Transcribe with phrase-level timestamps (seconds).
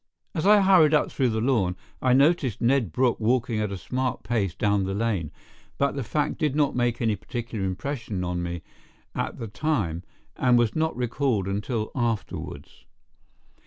[0.33, 4.23] As I hurried up through the lawn, I noticed Ned Brooke walking at a smart
[4.23, 5.31] pace down the lane,
[5.77, 8.63] but the fact did not make any particular impression on me
[9.13, 10.01] at the time,
[10.35, 12.85] and was not recalled until afterwards.